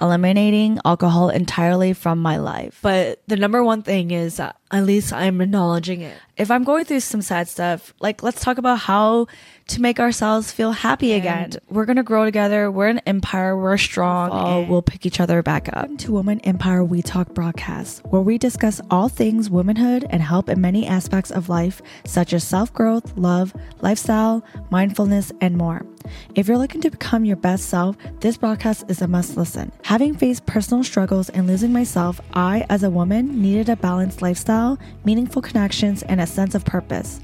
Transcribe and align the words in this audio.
eliminating 0.00 0.78
alcohol 0.84 1.30
entirely 1.30 1.92
from 1.92 2.20
my 2.20 2.36
life. 2.36 2.78
But 2.82 3.22
the 3.26 3.36
number 3.36 3.62
one 3.62 3.82
thing 3.82 4.10
is 4.10 4.40
uh, 4.40 4.52
at 4.70 4.84
least 4.84 5.12
I'm 5.12 5.40
acknowledging 5.40 6.02
it. 6.02 6.16
If 6.36 6.50
I'm 6.50 6.64
going 6.64 6.84
through 6.84 7.00
some 7.00 7.22
sad 7.22 7.48
stuff, 7.48 7.94
like 8.00 8.22
let's 8.22 8.40
talk 8.40 8.58
about 8.58 8.78
how 8.78 9.26
to 9.68 9.82
make 9.82 10.00
ourselves 10.00 10.52
feel 10.52 10.72
happy 10.72 11.12
again. 11.12 11.52
We're 11.68 11.84
gonna 11.84 12.02
grow 12.02 12.24
together. 12.24 12.70
We're 12.70 12.88
an 12.88 13.00
empire. 13.00 13.56
We're 13.56 13.76
strong. 13.76 14.30
All 14.30 14.64
we'll 14.64 14.82
pick 14.82 15.04
each 15.04 15.20
other 15.20 15.42
back 15.42 15.68
up. 15.68 15.76
Welcome 15.76 15.96
to 15.98 16.12
Woman 16.12 16.40
Empire 16.40 16.84
We 16.84 17.02
Talk 17.02 17.34
broadcast, 17.34 18.04
where 18.06 18.22
we 18.22 18.38
discuss 18.38 18.80
all 18.90 19.08
things 19.08 19.50
womanhood 19.50 20.06
and 20.10 20.22
help 20.22 20.48
in 20.48 20.60
many 20.60 20.86
aspects 20.86 21.30
of 21.30 21.48
life, 21.48 21.82
such 22.04 22.32
as 22.32 22.44
self 22.44 22.72
growth, 22.72 23.16
love, 23.16 23.54
lifestyle, 23.80 24.44
mindfulness, 24.70 25.32
and 25.40 25.56
more. 25.56 25.84
If 26.34 26.48
you're 26.48 26.58
looking 26.58 26.80
to 26.82 26.90
become 26.90 27.24
your 27.24 27.36
best 27.36 27.68
self, 27.68 27.96
this 28.20 28.36
broadcast 28.36 28.84
is 28.88 29.02
a 29.02 29.08
must 29.08 29.36
listen. 29.36 29.72
Having 29.82 30.16
faced 30.16 30.46
personal 30.46 30.84
struggles 30.84 31.28
and 31.30 31.46
losing 31.46 31.72
myself, 31.72 32.20
I, 32.34 32.64
as 32.68 32.82
a 32.82 32.90
woman, 32.90 33.40
needed 33.40 33.68
a 33.68 33.76
balanced 33.76 34.22
lifestyle, 34.22 34.78
meaningful 35.04 35.42
connections, 35.42 36.02
and 36.02 36.20
a 36.20 36.26
sense 36.26 36.54
of 36.54 36.64
purpose. 36.64 37.20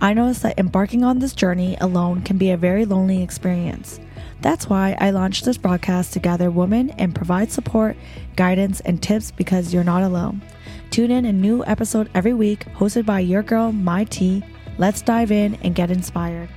I 0.00 0.14
noticed 0.14 0.42
that 0.42 0.58
embarking 0.58 1.04
on 1.04 1.18
this 1.18 1.32
journey 1.32 1.76
alone 1.80 2.22
can 2.22 2.38
be 2.38 2.50
a 2.50 2.56
very 2.56 2.84
lonely 2.84 3.22
experience. 3.22 4.00
That's 4.40 4.68
why 4.68 4.96
I 4.98 5.10
launched 5.10 5.44
this 5.44 5.58
broadcast 5.58 6.12
to 6.14 6.18
gather 6.18 6.50
women 6.50 6.90
and 6.90 7.14
provide 7.14 7.52
support, 7.52 7.96
guidance, 8.36 8.80
and 8.80 9.02
tips 9.02 9.30
because 9.30 9.72
you're 9.72 9.84
not 9.84 10.02
alone. 10.02 10.42
Tune 10.90 11.10
in 11.10 11.24
a 11.24 11.32
new 11.32 11.64
episode 11.66 12.10
every 12.14 12.34
week, 12.34 12.64
hosted 12.74 13.04
by 13.04 13.20
your 13.20 13.42
girl, 13.42 13.70
Mai 13.70 14.04
T. 14.04 14.42
Let's 14.78 15.02
dive 15.02 15.30
in 15.30 15.56
and 15.56 15.74
get 15.74 15.90
inspired. 15.90 16.48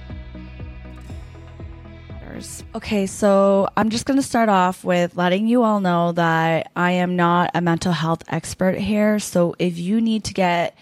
Okay, 2.76 3.06
so 3.06 3.68
I'm 3.78 3.90
just 3.90 4.06
going 4.06 4.18
to 4.18 4.26
start 4.26 4.50
off 4.50 4.84
with 4.84 5.16
letting 5.16 5.48
you 5.48 5.64
all 5.64 5.80
know 5.80 6.12
that 6.14 6.72
I 6.76 6.92
am 6.92 7.16
not 7.16 7.52
a 7.54 7.62
mental 7.62 7.92
health 7.92 8.24
expert 8.28 8.78
here. 8.78 9.20
So 9.20 9.56
if 9.60 9.78
you 9.78 10.02
need 10.02 10.24
to 10.26 10.34
get 10.34 10.76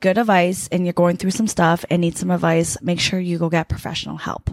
good 0.00 0.18
advice 0.18 0.68
and 0.68 0.84
you're 0.84 0.92
going 0.92 1.16
through 1.16 1.32
some 1.32 1.46
stuff 1.46 1.84
and 1.90 2.00
need 2.00 2.16
some 2.16 2.30
advice, 2.30 2.80
make 2.82 3.00
sure 3.00 3.20
you 3.20 3.38
go 3.38 3.48
get 3.48 3.68
professional 3.68 4.16
help. 4.16 4.50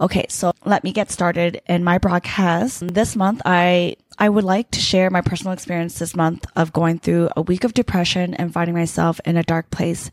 Okay, 0.00 0.26
so 0.28 0.52
let 0.64 0.84
me 0.84 0.92
get 0.92 1.10
started 1.10 1.60
in 1.66 1.84
my 1.84 1.98
broadcast. 1.98 2.86
This 2.86 3.14
month, 3.16 3.42
I 3.44 3.96
I 4.18 4.28
would 4.28 4.44
like 4.44 4.70
to 4.72 4.80
share 4.80 5.10
my 5.10 5.22
personal 5.22 5.52
experience 5.52 5.98
this 5.98 6.14
month 6.14 6.46
of 6.56 6.72
going 6.72 6.98
through 6.98 7.30
a 7.36 7.42
week 7.42 7.64
of 7.64 7.74
depression 7.74 8.34
and 8.34 8.52
finding 8.52 8.74
myself 8.74 9.20
in 9.24 9.36
a 9.36 9.42
dark 9.42 9.70
place 9.70 10.10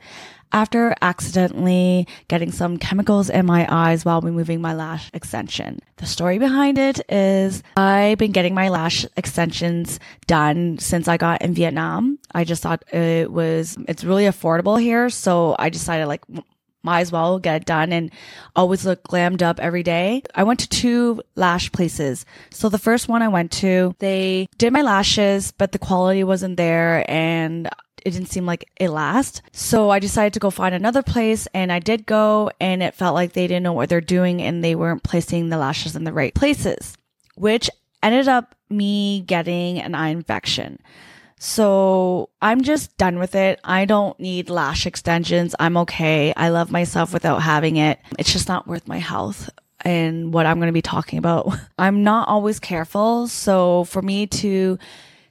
after 0.52 0.96
accidentally 1.02 2.08
getting 2.28 2.52
some 2.52 2.78
chemicals 2.78 3.30
in 3.30 3.46
my 3.46 3.68
eyes 3.70 4.06
while 4.06 4.22
removing 4.22 4.62
my 4.62 4.74
lash 4.74 5.10
extension. 5.14 5.80
The 5.98 6.06
story 6.06 6.38
behind 6.40 6.78
it 6.78 7.02
is 7.10 7.64
I've 7.76 8.18
been 8.18 8.32
getting 8.32 8.54
my 8.54 8.70
lash 8.70 9.06
extensions 9.16 10.00
done 10.26 10.78
since 10.80 11.08
I 11.08 11.18
got 11.18 11.42
in 11.42 11.54
Vietnam. 11.54 12.20
I 12.34 12.44
just 12.44 12.64
thought 12.64 12.84
it 12.94 13.32
was, 13.32 13.78
it's 13.88 14.04
really 14.04 14.26
affordable 14.26 14.80
here. 14.80 15.10
So 15.10 15.56
I 15.60 15.70
decided 15.70 16.08
like, 16.08 16.24
might 16.84 17.02
as 17.02 17.12
well 17.12 17.40
get 17.40 17.62
it 17.62 17.66
done 17.66 17.92
and 17.92 18.12
always 18.56 18.86
look 18.86 19.04
glammed 19.04 19.42
up 19.42 19.60
every 19.60 19.84
day. 19.84 20.22
I 20.36 20.44
went 20.44 20.60
to 20.62 20.70
two 20.70 21.22
lash 21.36 21.72
places. 21.72 22.26
So 22.50 22.70
the 22.70 22.78
first 22.80 23.08
one 23.08 23.22
I 23.22 23.28
went 23.28 23.52
to, 23.54 23.96
they 24.00 24.48
did 24.58 24.74
my 24.74 24.82
lashes, 24.82 25.52
but 25.52 25.72
the 25.72 25.80
quality 25.80 26.24
wasn't 26.24 26.58
there 26.58 27.10
and 27.10 27.68
it 28.06 28.12
didn't 28.12 28.30
seem 28.30 28.46
like 28.46 28.70
it 28.78 28.90
last. 28.90 29.42
So 29.52 29.90
I 29.90 30.00
decided 30.00 30.34
to 30.34 30.40
go 30.40 30.50
find 30.50 30.74
another 30.74 31.04
place 31.04 31.48
and 31.54 31.72
I 31.72 31.80
did 31.80 32.06
go 32.06 32.52
and 32.62 32.82
it 32.82 32.96
felt 32.96 33.16
like 33.16 33.34
they 33.34 33.48
didn't 33.48 33.64
know 33.64 33.74
what 33.74 33.90
they're 33.90 34.02
doing 34.02 34.42
and 34.42 34.64
they 34.64 34.76
weren't 34.76 35.04
placing 35.04 35.50
the 35.50 35.58
lashes 35.58 35.96
in 35.96 36.06
the 36.06 36.14
right 36.14 36.34
places, 36.34 36.96
which 37.36 37.70
ended 38.02 38.28
up 38.28 38.56
me 38.70 39.22
getting 39.22 39.80
an 39.80 39.96
eye 39.96 40.10
infection. 40.10 40.80
So 41.40 42.30
I'm 42.42 42.62
just 42.62 42.98
done 42.98 43.20
with 43.20 43.36
it. 43.36 43.60
I 43.64 43.86
don't 43.86 44.20
need 44.20 44.50
lash 44.50 44.86
extensions. 44.86 45.56
I'm 45.60 45.78
okay. 45.78 46.34
I 46.36 46.50
love 46.50 46.72
myself 46.72 47.14
without 47.14 47.44
having 47.44 47.78
it. 47.78 48.00
It's 48.18 48.34
just 48.34 48.48
not 48.48 48.68
worth 48.68 48.88
my 48.88 48.98
health 48.98 49.50
and 49.82 50.34
what 50.34 50.48
I'm 50.48 50.58
going 50.58 50.68
to 50.68 50.74
be 50.74 50.82
talking 50.82 51.20
about. 51.20 51.56
I'm 51.78 52.04
not 52.04 52.28
always 52.28 52.60
careful. 52.60 53.28
So 53.28 53.84
for 53.86 54.02
me 54.02 54.26
to 54.28 54.80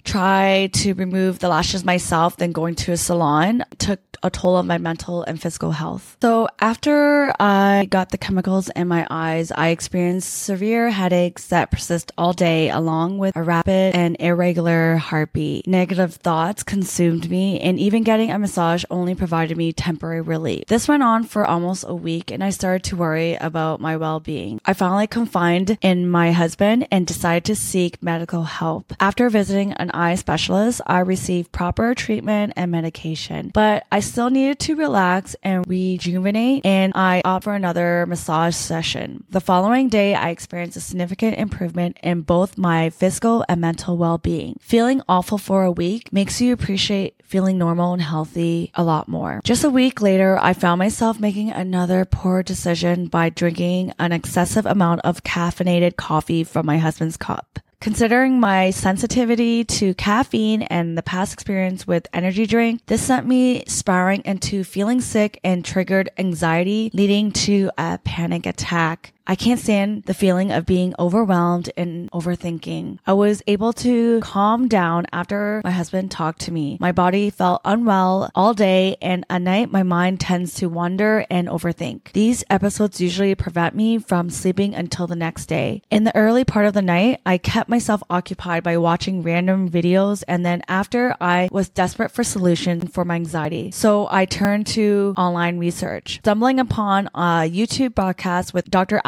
try 0.07 0.71
to 0.73 0.95
remove 0.95 1.41
the 1.41 1.49
lashes 1.49 1.85
myself 1.85 2.37
than 2.37 2.53
going 2.53 2.75
to 2.77 2.93
a 2.93 2.97
salon 2.97 3.65
took 3.79 4.01
a 4.23 4.31
toll 4.31 4.57
on 4.57 4.67
my 4.67 4.79
mental 4.79 5.23
and 5.23 5.41
physical 5.41 5.73
health. 5.73 6.17
So 6.23 6.49
after 6.59 7.33
I 7.39 7.87
got 7.91 8.11
the 8.11 8.19
chemicals 8.19 8.69
in 8.75 8.89
my 8.89 9.07
eyes, 9.11 9.53
I 9.53 9.69
experienced 9.69 10.33
severe 10.33 10.91
headaches 10.91 11.49
that 11.49 11.71
persist 11.71 12.13
all 12.17 12.33
day 12.33 12.71
along 12.71 13.19
with 13.19 13.37
a 13.37 13.43
rapid 13.43 13.95
and 13.95 14.17
irregular 14.19 14.97
heartbeat. 14.97 15.67
Negative 15.67 16.15
thoughts 16.15 16.63
consumed 16.63 17.31
me 17.31 17.61
and 17.61 17.79
even 17.79 18.03
getting 18.03 18.31
a 18.31 18.39
massage 18.39 18.85
only 18.91 19.15
provided 19.15 19.57
me 19.57 19.73
temporary 19.73 20.21
relief. 20.21 20.65
This 20.67 20.89
went 20.89 21.03
on 21.03 21.25
for 21.25 21.47
almost 21.47 21.85
a 21.87 21.95
week 21.95 22.31
and 22.31 22.43
I 22.43 22.51
started 22.51 22.85
to 22.85 22.97
worry 22.97 23.35
about 23.35 23.81
my 23.81 23.97
well-being. 23.97 24.61
I 24.65 24.73
finally 24.73 25.07
confided 25.07 25.79
in 25.83 26.09
my 26.09 26.33
husband 26.33 26.89
and 26.91 27.07
decided 27.07 27.45
to 27.45 27.55
seek 27.57 28.03
medical 28.03 28.45
help. 28.45 28.93
After 28.99 29.29
visiting 29.29 29.73
an 29.75 29.91
eye 29.97 30.15
specialist, 30.15 30.81
I 30.87 31.01
received 31.01 31.53
proper 31.53 31.95
treatment 31.95 32.53
and 32.57 32.71
medication, 32.71 33.51
but 33.55 33.87
I 33.91 34.01
still 34.01 34.31
needed 34.31 34.59
to 34.61 34.77
relax 34.77 35.35
and 35.43 35.67
rejuvenate, 35.67 36.65
and 36.67 36.93
I 36.95 37.23
opt 37.25 37.45
for 37.45 37.55
another 37.55 38.07
massage 38.07 38.55
session. 38.55 39.25
The 39.31 39.41
following 39.41 39.89
day, 39.89 40.15
I 40.15 40.31
experienced 40.31 40.77
a 40.77 40.81
significant 40.81 41.39
improvement 41.39 41.99
in 42.03 42.23
both 42.23 42.59
my 42.59 42.91
physical 42.91 43.45
and 43.49 43.61
mental 43.61 43.97
well 43.97 44.19
being. 44.19 44.57
Feeling 44.61 45.03
awful 45.09 45.39
for 45.39 45.65
a 45.65 45.73
week 45.73 46.13
makes 46.13 46.41
you 46.41 46.53
appreciate 46.53 47.17
feeling 47.27 47.59
normal 47.59 47.93
and 47.93 48.03
healthy 48.03 48.71
a 48.75 48.85
lot 48.85 49.09
more. 49.09 49.41
Just 49.45 49.65
a 49.65 49.71
week 49.71 50.01
later, 50.01 50.39
I 50.41 50.53
found 50.53 50.79
myself 50.79 51.19
making 51.19 51.51
another 51.51 52.05
poor 52.05 52.43
decision 52.43 53.07
by 53.07 53.31
drinking 53.31 53.93
an 53.99 54.13
excessive 54.13 54.67
amount 54.67 55.01
of 55.03 55.25
caffeinated 55.25 55.97
coffee 55.97 56.45
from 56.45 56.67
my 56.67 56.79
husband's 56.79 57.17
cup. 57.17 57.59
Considering 57.81 58.41
my 58.41 58.71
sensitivity 58.71 59.63
to 59.65 59.95
caffeine 59.95 60.63
and 60.63 60.97
the 60.97 61.03
past 61.03 61.33
experience 61.33 61.87
with 61.87 62.09
energy 62.13 62.47
drink, 62.47 62.81
this 62.87 63.03
sent 63.03 63.27
me 63.27 63.63
spiraling 63.67 64.23
into 64.25 64.65
feeling 64.65 65.01
sick 65.01 65.39
and 65.45 65.65
triggered 65.65 66.11
anxiety, 66.19 66.91
leading 66.95 67.31
to 67.31 67.71
a 67.79 67.99
panic 67.99 68.47
attack. 68.47 69.13
I 69.29 69.35
can't 69.35 69.59
stand 69.59 70.05
the 70.05 70.15
feeling 70.15 70.53
of 70.53 70.67
being 70.67 70.95
overwhelmed 70.99 71.71
and 71.77 72.09
overthinking. 72.13 72.99
I 73.07 73.13
was 73.13 73.43
able 73.49 73.73
to 73.75 74.21
calm 74.21 74.69
down 74.69 75.07
after 75.13 75.61
my 75.65 75.73
husband 75.73 76.13
talked 76.13 76.43
to 76.43 76.53
me. 76.53 76.79
My 76.81 76.93
body 76.93 77.31
felt 77.31 77.61
unwell 77.65 78.31
all 78.37 78.55
day 78.55 78.97
and 79.03 79.27
at 79.29 79.43
night 79.43 79.73
my 79.73 79.83
mind 79.83 80.21
tends 80.21 80.55
to 80.55 80.69
wander 80.69 81.27
and 81.29 81.49
overthink. 81.49 82.13
These 82.13 82.45
episodes 82.49 83.01
usually 83.01 83.35
prevent 83.35 83.75
me 83.75 83.99
from 83.99 84.31
sleeping 84.31 84.77
until 84.77 85.09
the 85.09 85.17
next 85.17 85.47
day. 85.47 85.83
In 85.91 86.05
the 86.05 86.15
early 86.15 86.45
part 86.45 86.67
of 86.67 86.75
the 86.75 86.83
night, 86.83 87.21
I 87.27 87.39
kept 87.39 87.69
myself 87.69 88.03
occupied 88.09 88.63
by 88.63 88.77
watching 88.77 89.23
random 89.23 89.69
videos 89.69 90.23
and 90.29 90.47
then 90.47 90.63
after 90.69 91.17
I 91.21 91.49
was 91.51 91.69
desperate 91.69 92.13
for 92.13 92.23
solution 92.23 92.87
for 92.87 93.05
my 93.05 93.17
anxiety. 93.17 93.73
So 93.73 94.07
I 94.09 94.25
turned 94.25 94.69
to 94.69 95.15
online 95.17 95.59
research. 95.59 96.19
Stumbling 96.19 96.61
upon 96.61 97.09
a 97.09 97.51
YouTube 97.51 97.95
broadcast 97.95 98.55
with 98.55 98.71
Dr. 98.71 99.01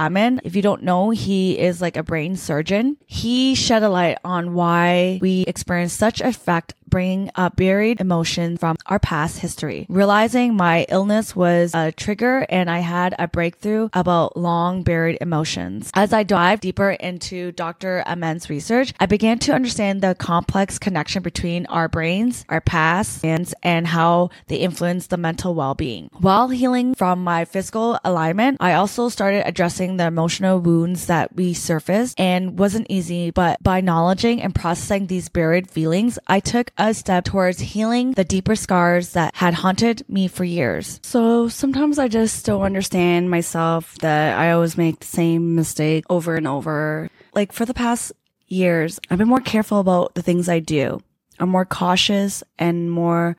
If 0.44 0.56
you 0.56 0.62
don't 0.62 0.82
know, 0.82 1.10
he 1.10 1.58
is 1.58 1.80
like 1.80 1.96
a 1.96 2.02
brain 2.02 2.36
surgeon. 2.36 2.96
He 3.06 3.54
shed 3.54 3.82
a 3.82 3.88
light 3.88 4.19
on 4.24 4.54
why 4.54 5.19
we 5.20 5.42
experience 5.42 5.92
such 5.92 6.20
effect 6.20 6.74
bringing 6.88 7.30
up 7.34 7.54
buried 7.54 8.00
emotions 8.00 8.58
from 8.58 8.74
our 8.86 8.98
past 8.98 9.41
history. 9.41 9.84
Realizing 9.91 10.56
my 10.56 10.86
illness 10.88 11.36
was 11.36 11.74
a 11.74 11.92
trigger 11.92 12.46
and 12.48 12.70
I 12.70 12.78
had 12.78 13.14
a 13.19 13.28
breakthrough 13.28 13.91
about 13.92 14.38
long 14.38 14.84
buried 14.84 15.19
emotions. 15.20 15.91
As 15.92 16.14
I 16.14 16.22
dived 16.22 16.62
deeper 16.62 16.92
into 16.92 17.52
Dr. 17.52 18.02
Amen's 18.06 18.48
research, 18.48 18.94
I 18.98 19.04
began 19.04 19.38
to 19.40 19.52
understand 19.52 20.00
the 20.00 20.14
complex 20.14 20.78
connection 20.78 21.22
between 21.22 21.66
our 21.66 21.90
brains, 21.90 22.46
our 22.49 22.62
past, 22.62 23.22
and 23.22 23.87
how 23.87 24.31
they 24.46 24.56
influence 24.56 25.08
the 25.08 25.19
mental 25.19 25.54
well-being. 25.54 26.08
While 26.19 26.49
healing 26.49 26.94
from 26.94 27.22
my 27.22 27.44
physical 27.44 27.99
alignment, 28.02 28.56
I 28.61 28.72
also 28.72 29.11
started 29.11 29.46
addressing 29.46 29.98
the 29.99 30.06
emotional 30.06 30.59
wounds 30.59 31.06
that 31.06 31.37
we 31.37 31.53
surfaced 31.53 32.19
and 32.19 32.59
wasn't 32.59 32.87
easy, 32.89 33.31
but 33.31 33.62
by 33.62 33.79
acknowledging 33.79 34.41
and 34.41 34.55
processing 34.55 35.06
these 35.06 35.29
buried 35.29 35.71
feelings, 35.71 36.19
I 36.27 36.41
took 36.41 36.73
a 36.79 36.95
step 36.95 37.25
towards 37.25 37.61
healing 37.61 38.12
the 38.12 38.25
deeper 38.25 38.56
scars 38.56 39.12
that 39.12 39.37
had 39.37 39.55
haunted 39.55 40.09
me 40.09 40.27
for 40.29 40.45
years. 40.45 40.99
So 41.03 41.49
sometimes 41.49 41.99
I 41.99 42.09
just 42.09 42.47
don't 42.47 42.62
understand 42.62 43.31
myself 43.31 43.97
that 43.99 44.39
I 44.39 44.53
always 44.53 44.77
make 44.79 45.00
the 45.00 45.06
same 45.06 45.55
mistake 45.55 46.05
over 46.09 46.35
and 46.37 46.49
over. 46.49 47.11
Like 47.35 47.53
for 47.53 47.67
the 47.67 47.75
past 47.75 48.12
years, 48.47 48.99
I've 49.11 49.19
been 49.19 49.29
more 49.29 49.41
careful 49.41 49.81
about 49.81 50.15
the 50.15 50.23
things 50.23 50.49
I 50.49 50.61
do. 50.61 51.00
I'm 51.39 51.50
more 51.50 51.67
cautious 51.67 52.43
and 52.59 52.91
more, 52.91 53.37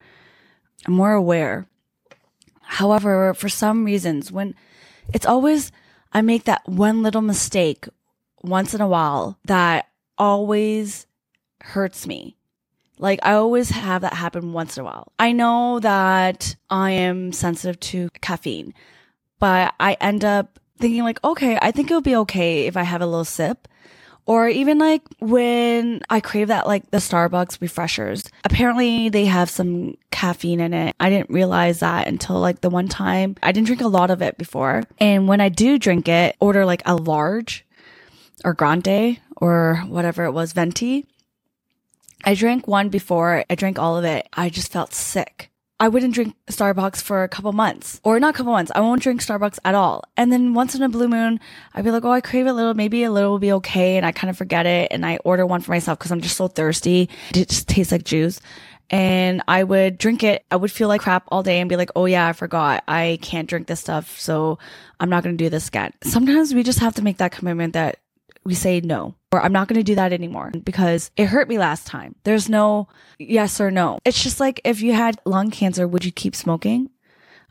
more 0.88 1.12
aware. 1.12 1.68
However, 2.62 3.34
for 3.34 3.50
some 3.50 3.84
reasons, 3.84 4.32
when 4.32 4.54
it's 5.14 5.26
always, 5.26 5.72
I 6.12 6.22
make 6.22 6.46
that 6.46 6.68
one 6.68 7.04
little 7.04 7.22
mistake 7.22 7.88
once 8.42 8.74
in 8.74 8.82
a 8.82 8.88
while 8.88 9.38
that 9.46 9.90
always 10.18 11.06
hurts 11.62 12.08
me. 12.08 12.36
Like 12.98 13.20
I 13.24 13.34
always 13.34 13.70
have 13.70 14.02
that 14.02 14.14
happen 14.14 14.52
once 14.54 14.78
in 14.78 14.82
a 14.82 14.86
while. 14.86 15.12
I 15.18 15.32
know 15.32 15.80
that 15.80 16.56
I 16.70 16.92
am 16.92 17.32
sensitive 17.32 17.80
to 17.80 18.10
caffeine, 18.22 18.74
but 19.40 19.74
I 19.80 19.96
end 20.02 20.26
up 20.26 20.60
thinking 20.80 21.04
like, 21.04 21.24
okay, 21.24 21.58
I 21.62 21.72
think 21.72 21.90
it'll 21.90 22.02
be 22.02 22.16
okay 22.18 22.68
if 22.68 22.76
I 22.76 22.84
have 22.84 23.02
a 23.02 23.06
little 23.06 23.26
sip. 23.26 23.68
Or 24.26 24.48
even 24.48 24.78
like 24.78 25.02
when 25.20 26.02
I 26.10 26.20
crave 26.20 26.50
that, 26.50 26.68
like 26.68 26.92
the 26.92 26.98
Starbucks 26.98 27.62
refreshers. 27.62 28.24
Apparently 28.44 29.10
they 29.10 29.26
have 29.26 29.50
some 29.50 29.96
caffeine 30.20 30.60
in 30.60 30.74
it. 30.74 30.98
I 31.00 31.10
didn't 31.10 31.30
realize 31.30 31.80
that 31.80 32.06
until 32.08 32.42
like 32.42 32.60
the 32.60 32.70
one 32.70 32.90
time 32.90 33.38
I 33.42 33.54
didn't 33.54 33.68
drink 33.68 33.82
a 33.82 33.88
lot 33.88 34.12
of 34.12 34.22
it 34.22 34.38
before. 34.38 34.84
And 35.00 35.30
when 35.30 35.40
I 35.40 35.48
do 35.48 35.80
drink 35.80 36.10
it, 36.10 36.36
order 36.42 36.66
like 36.66 36.82
a 36.86 36.98
large 36.98 37.66
or 38.44 38.54
grande 38.54 39.22
or 39.38 39.78
whatever 39.88 40.26
it 40.26 40.32
was, 40.32 40.52
venti. 40.52 41.06
I 42.26 42.36
drank 42.36 42.68
one 42.68 42.90
before 42.90 43.46
I 43.50 43.56
drank 43.56 43.80
all 43.80 43.98
of 43.98 44.04
it. 44.04 44.28
I 44.34 44.50
just 44.50 44.74
felt 44.74 44.94
sick. 44.94 45.52
I 45.82 45.88
wouldn't 45.88 46.14
drink 46.14 46.36
Starbucks 46.52 47.02
for 47.02 47.24
a 47.24 47.30
couple 47.30 47.54
months 47.54 48.02
or 48.04 48.20
not 48.20 48.36
a 48.36 48.38
couple 48.38 48.52
months. 48.52 48.74
I 48.76 48.82
won't 48.82 49.02
drink 49.02 49.22
Starbucks 49.22 49.60
at 49.64 49.74
all. 49.74 50.04
And 50.18 50.34
then 50.34 50.54
once 50.54 50.76
in 50.76 50.84
a 50.84 50.90
blue 50.90 51.08
moon, 51.08 51.40
I'd 51.74 51.86
be 51.86 51.92
like, 51.92 52.04
Oh, 52.04 52.12
I 52.12 52.20
crave 52.20 52.48
a 52.48 52.52
little. 52.52 52.74
Maybe 52.74 53.06
a 53.06 53.12
little 53.12 53.32
will 53.32 53.40
be 53.40 53.54
okay. 53.54 53.96
And 53.96 54.06
I 54.06 54.12
kind 54.12 54.30
of 54.30 54.38
forget 54.38 54.66
it. 54.66 54.92
And 54.92 55.06
I 55.06 55.20
order 55.24 55.46
one 55.46 55.62
for 55.62 55.72
myself 55.72 55.98
because 55.98 56.12
I'm 56.12 56.20
just 56.20 56.36
so 56.36 56.50
thirsty. 56.50 57.10
It 57.34 57.48
just 57.48 57.70
tastes 57.70 57.94
like 57.94 58.04
juice. 58.04 58.42
And 58.90 59.42
I 59.48 59.64
would 59.64 59.98
drink 59.98 60.24
it. 60.24 60.46
I 60.50 60.56
would 60.56 60.72
feel 60.72 60.88
like 60.88 61.02
crap 61.02 61.26
all 61.28 61.44
day 61.44 61.60
and 61.60 61.70
be 61.70 61.76
like, 61.76 61.92
Oh 61.96 62.06
yeah, 62.06 62.28
I 62.28 62.34
forgot. 62.34 62.84
I 62.88 63.20
can't 63.22 63.48
drink 63.48 63.68
this 63.68 63.80
stuff. 63.80 64.20
So 64.20 64.58
I'm 65.00 65.10
not 65.10 65.24
going 65.24 65.38
to 65.38 65.44
do 65.44 65.50
this 65.50 65.68
again. 65.68 65.94
Sometimes 66.04 66.54
we 66.54 66.64
just 66.64 66.80
have 66.80 66.96
to 66.96 67.04
make 67.04 67.18
that 67.18 67.32
commitment 67.32 67.74
that 67.74 68.00
we 68.44 68.56
say 68.56 68.82
no 68.82 69.16
or 69.32 69.42
I'm 69.42 69.52
not 69.52 69.68
going 69.68 69.80
to 69.80 69.84
do 69.84 69.96
that 69.96 70.14
anymore 70.14 70.52
because 70.64 71.12
it 71.16 71.28
hurt 71.28 71.48
me 71.48 71.58
last 71.58 71.86
time. 71.86 72.16
There's 72.24 72.50
no 72.50 72.88
yes 73.20 73.62
or 73.62 73.70
no. 73.70 74.00
It's 74.06 74.22
just 74.22 74.40
like 74.40 74.62
if 74.64 74.82
you 74.82 74.94
had 74.94 75.20
lung 75.26 75.52
cancer, 75.52 75.88
would 75.88 76.06
you 76.06 76.12
keep 76.12 76.36
smoking? 76.36 76.90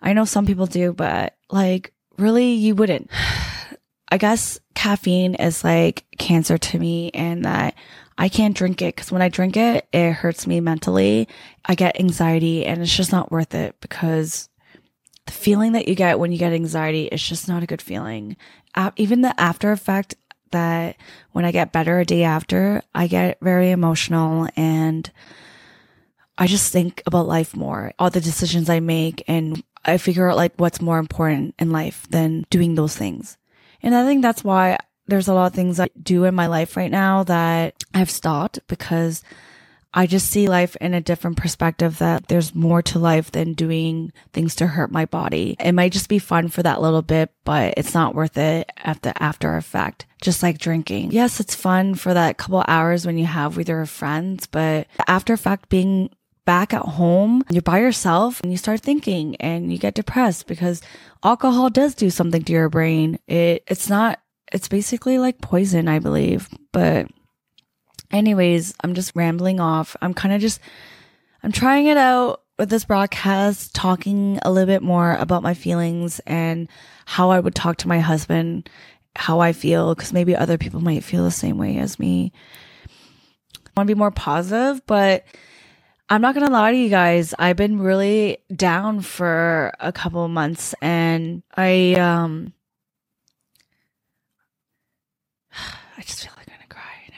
I 0.02 0.12
know 0.12 0.24
some 0.24 0.46
people 0.46 0.66
do, 0.66 0.92
but 0.92 1.36
like 1.50 1.92
really 2.16 2.52
you 2.52 2.74
wouldn't. 2.74 3.10
I 4.10 4.16
guess 4.16 4.58
caffeine 4.74 5.34
is 5.34 5.62
like 5.62 6.04
cancer 6.18 6.56
to 6.56 6.78
me 6.78 7.10
and 7.12 7.44
that 7.44 7.74
I 8.20 8.28
can't 8.28 8.56
drink 8.56 8.82
it 8.82 8.96
because 8.96 9.12
when 9.12 9.22
I 9.22 9.28
drink 9.28 9.56
it, 9.56 9.86
it 9.92 10.12
hurts 10.12 10.46
me 10.46 10.60
mentally. 10.60 11.28
I 11.64 11.76
get 11.76 12.00
anxiety 12.00 12.66
and 12.66 12.82
it's 12.82 12.94
just 12.96 13.12
not 13.12 13.30
worth 13.30 13.54
it 13.54 13.76
because 13.80 14.48
the 15.26 15.32
feeling 15.32 15.72
that 15.72 15.86
you 15.86 15.94
get 15.94 16.18
when 16.18 16.32
you 16.32 16.38
get 16.38 16.52
anxiety 16.52 17.04
is 17.04 17.22
just 17.22 17.46
not 17.46 17.62
a 17.62 17.66
good 17.66 17.80
feeling. 17.80 18.36
Even 18.96 19.20
the 19.20 19.40
after 19.40 19.70
effect 19.70 20.16
that 20.50 20.96
when 21.32 21.44
I 21.44 21.52
get 21.52 21.72
better 21.72 22.00
a 22.00 22.04
day 22.04 22.24
after, 22.24 22.82
I 22.94 23.06
get 23.06 23.38
very 23.40 23.70
emotional 23.70 24.48
and 24.56 25.08
I 26.36 26.46
just 26.46 26.72
think 26.72 27.02
about 27.06 27.28
life 27.28 27.54
more, 27.54 27.92
all 27.98 28.10
the 28.10 28.20
decisions 28.20 28.70
I 28.70 28.80
make, 28.80 29.22
and 29.28 29.62
I 29.84 29.98
figure 29.98 30.30
out 30.30 30.36
like 30.36 30.54
what's 30.56 30.80
more 30.80 30.98
important 30.98 31.54
in 31.58 31.70
life 31.70 32.06
than 32.10 32.46
doing 32.50 32.74
those 32.74 32.96
things. 32.96 33.36
And 33.82 33.94
I 33.94 34.04
think 34.04 34.22
that's 34.22 34.42
why 34.42 34.78
there's 35.08 35.28
a 35.28 35.34
lot 35.34 35.46
of 35.46 35.54
things 35.54 35.80
I 35.80 35.88
do 36.00 36.24
in 36.24 36.34
my 36.34 36.46
life 36.46 36.76
right 36.76 36.90
now 36.90 37.24
that 37.24 37.74
I've 37.92 38.10
stopped 38.10 38.60
because 38.68 39.22
I 39.94 40.06
just 40.06 40.30
see 40.30 40.48
life 40.48 40.76
in 40.76 40.92
a 40.92 41.00
different 41.00 41.38
perspective 41.38 41.98
that 41.98 42.28
there's 42.28 42.54
more 42.54 42.82
to 42.82 42.98
life 42.98 43.32
than 43.32 43.54
doing 43.54 44.12
things 44.32 44.54
to 44.56 44.66
hurt 44.66 44.92
my 44.92 45.06
body. 45.06 45.56
It 45.58 45.72
might 45.72 45.92
just 45.92 46.10
be 46.10 46.18
fun 46.18 46.48
for 46.48 46.62
that 46.62 46.82
little 46.82 47.02
bit, 47.02 47.32
but 47.44 47.74
it's 47.76 47.94
not 47.94 48.14
worth 48.14 48.36
it 48.36 48.70
at 48.76 49.02
the 49.02 49.20
after 49.20 49.56
effect. 49.56 50.06
Just 50.20 50.42
like 50.42 50.58
drinking. 50.58 51.12
Yes, 51.12 51.40
it's 51.40 51.54
fun 51.54 51.94
for 51.94 52.12
that 52.12 52.36
couple 52.36 52.62
hours 52.68 53.06
when 53.06 53.16
you 53.16 53.24
have 53.24 53.56
with 53.56 53.68
your 53.68 53.86
friends, 53.86 54.46
but 54.46 54.86
after 55.06 55.32
effect 55.32 55.68
being 55.70 56.10
back 56.44 56.74
at 56.74 56.82
home, 56.82 57.44
you're 57.50 57.62
by 57.62 57.78
yourself 57.78 58.40
and 58.42 58.50
you 58.50 58.58
start 58.58 58.80
thinking 58.80 59.36
and 59.36 59.72
you 59.72 59.78
get 59.78 59.94
depressed 59.94 60.46
because 60.46 60.82
alcohol 61.22 61.70
does 61.70 61.94
do 61.94 62.10
something 62.10 62.42
to 62.42 62.52
your 62.52 62.68
brain. 62.68 63.18
It, 63.26 63.64
it's 63.66 63.88
not, 63.88 64.18
it's 64.52 64.68
basically 64.68 65.18
like 65.18 65.40
poison, 65.40 65.88
I 65.88 65.98
believe, 65.98 66.48
but 66.72 67.08
Anyways, 68.10 68.74
I'm 68.82 68.94
just 68.94 69.14
rambling 69.14 69.60
off. 69.60 69.96
I'm 70.00 70.14
kind 70.14 70.34
of 70.34 70.40
just, 70.40 70.60
I'm 71.42 71.52
trying 71.52 71.86
it 71.86 71.98
out 71.98 72.42
with 72.58 72.70
this 72.70 72.84
broadcast, 72.84 73.74
talking 73.74 74.38
a 74.42 74.50
little 74.50 74.66
bit 74.66 74.82
more 74.82 75.14
about 75.14 75.42
my 75.42 75.54
feelings 75.54 76.20
and 76.26 76.68
how 77.04 77.30
I 77.30 77.40
would 77.40 77.54
talk 77.54 77.76
to 77.78 77.88
my 77.88 78.00
husband, 78.00 78.70
how 79.14 79.40
I 79.40 79.52
feel, 79.52 79.94
because 79.94 80.12
maybe 80.12 80.34
other 80.34 80.56
people 80.56 80.80
might 80.80 81.04
feel 81.04 81.22
the 81.22 81.30
same 81.30 81.58
way 81.58 81.76
as 81.78 81.98
me. 81.98 82.32
I 82.86 83.70
want 83.76 83.88
to 83.88 83.94
be 83.94 83.98
more 83.98 84.10
positive, 84.10 84.84
but 84.86 85.24
I'm 86.08 86.22
not 86.22 86.34
going 86.34 86.46
to 86.46 86.52
lie 86.52 86.72
to 86.72 86.78
you 86.78 86.88
guys. 86.88 87.34
I've 87.38 87.56
been 87.56 87.78
really 87.78 88.38
down 88.54 89.02
for 89.02 89.72
a 89.78 89.92
couple 89.92 90.26
months 90.28 90.74
and 90.80 91.42
I, 91.54 91.92
um, 91.94 92.54
I 95.96 96.02
just 96.02 96.22
feel 96.22 96.32
like 96.36 96.48
I'm 96.48 96.54
gonna 96.54 96.68
cry 96.68 97.08
now. 97.10 97.16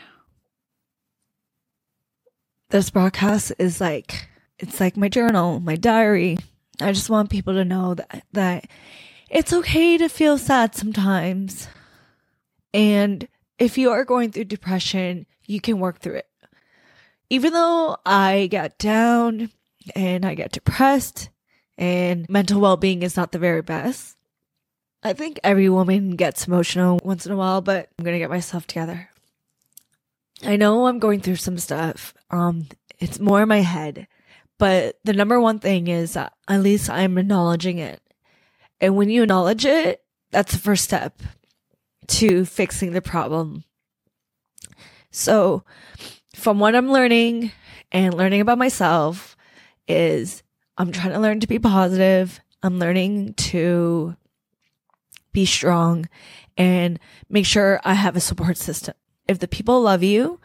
this 2.70 2.90
broadcast 2.90 3.52
is 3.58 3.80
like 3.80 4.28
it's 4.58 4.80
like 4.80 4.96
my 4.96 5.08
journal, 5.08 5.60
my 5.60 5.76
diary. 5.76 6.38
I 6.80 6.92
just 6.92 7.10
want 7.10 7.30
people 7.30 7.54
to 7.54 7.64
know 7.64 7.94
that 7.94 8.24
that 8.32 8.66
it's 9.28 9.52
okay 9.52 9.98
to 9.98 10.08
feel 10.08 10.38
sad 10.38 10.74
sometimes. 10.74 11.68
And 12.72 13.28
if 13.58 13.78
you 13.78 13.90
are 13.90 14.04
going 14.04 14.32
through 14.32 14.44
depression, 14.44 15.26
you 15.46 15.60
can 15.60 15.78
work 15.78 16.00
through 16.00 16.16
it. 16.16 16.28
Even 17.28 17.52
though 17.52 17.96
I 18.04 18.48
get 18.50 18.78
down 18.78 19.50
and 19.94 20.24
I 20.24 20.34
get 20.34 20.52
depressed 20.52 21.30
and 21.78 22.28
mental 22.28 22.60
well-being 22.60 23.02
is 23.02 23.16
not 23.16 23.32
the 23.32 23.38
very 23.38 23.62
best. 23.62 24.16
I 25.02 25.12
think 25.14 25.40
every 25.42 25.68
woman 25.68 26.10
gets 26.16 26.46
emotional 26.46 27.00
once 27.02 27.24
in 27.24 27.32
a 27.32 27.36
while, 27.36 27.60
but 27.62 27.88
I'm 27.98 28.04
going 28.04 28.14
to 28.14 28.18
get 28.18 28.30
myself 28.30 28.66
together. 28.66 29.08
I 30.44 30.56
know 30.56 30.86
I'm 30.86 30.98
going 30.98 31.20
through 31.20 31.36
some 31.36 31.58
stuff. 31.58 32.14
Um, 32.30 32.68
it's 32.98 33.18
more 33.18 33.42
in 33.42 33.48
my 33.48 33.60
head, 33.60 34.06
but 34.58 34.98
the 35.04 35.12
number 35.12 35.40
one 35.40 35.58
thing 35.58 35.88
is 35.88 36.16
at 36.16 36.32
least 36.48 36.90
I'm 36.90 37.16
acknowledging 37.16 37.78
it. 37.78 38.00
And 38.80 38.96
when 38.96 39.10
you 39.10 39.22
acknowledge 39.22 39.64
it, 39.64 40.02
that's 40.30 40.52
the 40.52 40.58
first 40.58 40.84
step 40.84 41.22
to 42.08 42.44
fixing 42.44 42.92
the 42.92 43.02
problem. 43.02 43.64
So 45.10 45.64
from 46.34 46.58
what 46.58 46.76
I'm 46.76 46.90
learning 46.90 47.52
and 47.90 48.14
learning 48.14 48.40
about 48.40 48.58
myself 48.58 49.36
is 49.88 50.42
I'm 50.78 50.92
trying 50.92 51.12
to 51.12 51.20
learn 51.20 51.40
to 51.40 51.46
be 51.46 51.58
positive. 51.58 52.40
I'm 52.62 52.78
learning 52.78 53.34
to 53.34 54.16
be 55.32 55.46
strong 55.46 56.08
and 56.56 56.98
make 57.28 57.46
sure 57.46 57.80
I 57.84 57.94
have 57.94 58.16
a 58.16 58.20
support 58.20 58.56
system 58.56 58.94
if 59.30 59.38
the 59.38 59.46
people 59.46 59.80
love 59.80 60.02
you 60.02 60.40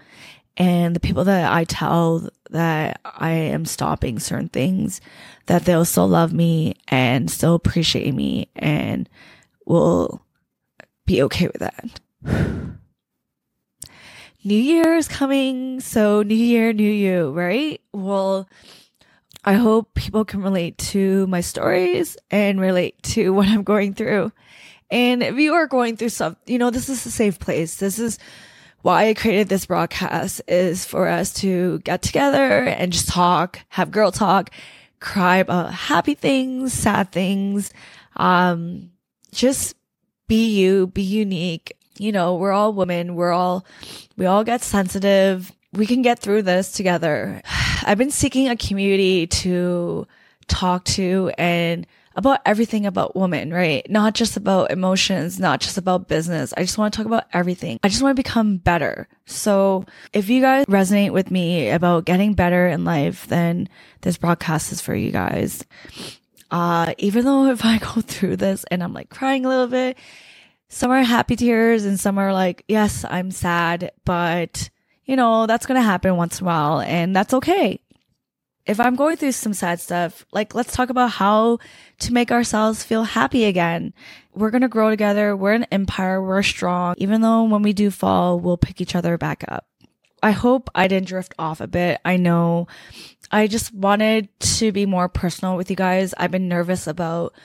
and 0.58 0.96
the 0.96 1.00
people 1.00 1.24
that 1.24 1.52
I 1.52 1.64
tell 1.64 2.30
that 2.52 3.02
I 3.04 3.32
am 3.32 3.66
stopping 3.66 4.20
certain 4.20 4.50
things, 4.50 5.02
that 5.48 5.66
they'll 5.66 5.86
still 5.86 6.08
love 6.08 6.32
me 6.32 6.76
and 6.88 7.30
still 7.30 7.56
appreciate 7.56 8.14
me 8.14 8.48
and 8.56 9.10
will 9.66 10.22
be 11.08 11.24
okay 11.24 11.48
with 11.48 11.60
that. 11.60 12.00
New 14.44 14.56
Year 14.56 14.96
is 14.96 15.08
coming, 15.08 15.80
so 15.80 16.22
New 16.22 16.36
Year, 16.36 16.72
New 16.72 16.92
You, 16.92 17.32
right? 17.32 17.82
Well, 17.92 18.48
I 19.44 19.54
hope 19.54 19.96
people 19.96 20.24
can 20.24 20.44
relate 20.44 20.78
to 20.78 21.26
my 21.26 21.42
stories 21.42 22.18
and 22.30 22.62
relate 22.62 23.02
to 23.04 23.34
what 23.34 23.48
I'm 23.48 23.64
going 23.64 23.96
through. 23.96 24.32
And 24.92 25.24
if 25.24 25.36
you 25.36 25.54
are 25.54 25.68
going 25.68 25.98
through 25.98 26.10
stuff, 26.10 26.36
you 26.46 26.58
know, 26.58 26.70
this 26.70 26.90
is 26.90 27.06
a 27.06 27.12
safe 27.12 27.40
place. 27.40 27.76
This 27.76 28.00
is 28.00 28.20
why 28.82 29.08
I 29.08 29.14
created 29.16 29.50
this 29.50 29.66
broadcast 29.66 30.42
is 30.48 30.86
for 30.86 31.08
us 31.08 31.34
to 31.36 31.80
get 31.80 32.04
together 32.04 32.66
and 32.66 32.94
just 32.94 33.10
talk, 33.10 33.60
have 33.70 33.90
girl 33.90 34.12
talk, 34.12 34.52
cry 35.00 35.38
about 35.38 35.74
happy 35.74 36.14
things, 36.14 36.72
sad 36.72 37.12
things. 37.12 37.72
Um, 38.16 38.92
just 39.32 39.76
be 40.28 40.50
you, 40.50 40.88
be 40.88 41.02
unique. 41.02 41.76
You 41.98 42.12
know, 42.12 42.36
we're 42.36 42.52
all 42.52 42.74
women. 42.74 43.16
We're 43.16 43.32
all, 43.32 43.66
we 44.18 44.26
all 44.26 44.44
get 44.44 44.62
sensitive. 44.62 45.52
We 45.74 45.88
can 45.88 46.02
get 46.02 46.20
through 46.20 46.44
this 46.44 46.72
together. 46.72 47.42
I've 47.84 47.98
been 47.98 48.12
seeking 48.12 48.50
a 48.50 48.56
community 48.56 49.28
to 49.28 50.08
talk 50.48 50.84
to 50.86 51.32
and 51.38 51.88
about 52.16 52.40
everything 52.46 52.86
about 52.86 53.16
women, 53.16 53.54
right? 53.54 53.90
Not 53.90 54.16
just 54.16 54.38
about 54.38 54.72
emotions, 54.72 55.40
not 55.40 55.60
just 55.60 55.78
about 55.78 56.08
business. 56.08 56.54
I 56.56 56.62
just 56.62 56.78
want 56.78 56.94
to 56.94 56.98
talk 56.98 57.06
about 57.06 57.26
everything. 57.34 57.80
I 57.84 57.90
just 57.90 58.02
want 58.02 58.16
to 58.16 58.24
become 58.24 58.58
better. 58.58 59.08
So 59.26 59.86
if 60.14 60.30
you 60.30 60.42
guys 60.42 60.66
resonate 60.66 61.12
with 61.12 61.30
me 61.30 61.70
about 61.70 62.06
getting 62.06 62.34
better 62.34 62.68
in 62.68 62.86
life, 62.86 63.28
then 63.28 63.68
this 64.02 64.18
broadcast 64.18 64.72
is 64.72 64.82
for 64.82 64.96
you 64.96 65.12
guys. 65.12 65.64
Uh, 66.52 66.94
even 66.98 67.26
though 67.26 67.50
if 67.52 67.66
I 67.66 67.78
go 67.96 68.02
through 68.02 68.38
this 68.38 68.66
and 68.72 68.82
I'm 68.82 68.94
like 68.94 69.10
crying 69.10 69.46
a 69.46 69.50
little 69.50 69.68
bit, 69.68 69.98
some 70.70 70.92
are 70.92 71.04
happy 71.04 71.36
tears 71.36 71.86
and 71.86 72.00
some 72.00 72.18
are 72.18 72.34
like, 72.34 72.64
yes, 72.68 73.06
I'm 73.08 73.32
sad, 73.32 73.92
but 74.06 74.70
you 75.06 75.16
know, 75.16 75.46
that's 75.46 75.66
going 75.66 75.80
to 75.80 75.86
happen 75.86 76.16
once 76.18 76.40
in 76.40 76.46
a 76.46 76.48
while 76.48 76.82
and 76.82 77.16
that's 77.16 77.34
okay. 77.34 77.80
If 78.66 78.80
I'm 78.80 78.96
going 78.96 79.16
through 79.18 79.34
some 79.34 79.54
sad 79.54 79.80
stuff, 79.80 80.26
like 80.32 80.56
let's 80.56 80.74
talk 80.74 80.90
about 80.90 81.12
how 81.12 81.60
to 82.00 82.14
make 82.14 82.32
ourselves 82.32 82.84
feel 82.84 83.04
happy 83.04 83.46
again. 83.46 83.94
We're 84.34 84.50
going 84.50 84.64
to 84.64 84.68
grow 84.68 84.90
together. 84.90 85.36
We're 85.36 85.54
an 85.54 85.68
empire. 85.72 86.22
We're 86.22 86.42
strong. 86.42 86.96
Even 86.98 87.22
though 87.22 87.44
when 87.44 87.62
we 87.62 87.74
do 87.74 87.92
fall, 87.92 88.40
we'll 88.40 88.58
pick 88.58 88.82
each 88.82 88.96
other 88.96 89.18
back 89.18 89.44
up. 89.48 89.68
I 90.24 90.32
hope 90.32 90.72
I 90.74 90.88
didn't 90.88 91.08
drift 91.08 91.36
off 91.38 91.62
a 91.62 91.68
bit. 91.68 92.00
I 92.04 92.18
know 92.18 92.68
I 93.32 93.46
just 93.46 93.72
wanted 93.72 94.30
to 94.40 94.72
be 94.72 94.88
more 94.88 95.10
personal 95.10 95.56
with 95.56 95.70
you 95.70 95.76
guys. 95.76 96.16
I've 96.18 96.32
been 96.32 96.48
nervous 96.48 96.88
about 96.88 97.36